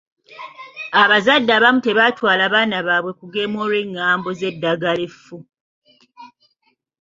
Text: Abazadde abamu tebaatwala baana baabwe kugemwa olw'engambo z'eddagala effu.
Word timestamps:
Abazadde 1.01 1.51
abamu 1.57 1.79
tebaatwala 1.85 2.43
baana 2.53 2.77
baabwe 2.87 3.11
kugemwa 3.19 3.59
olw'engambo 3.65 4.29
z'eddagala 4.39 5.01
effu. 5.07 5.37